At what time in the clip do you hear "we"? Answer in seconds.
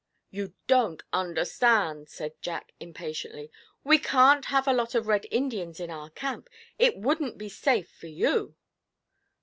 3.83-3.99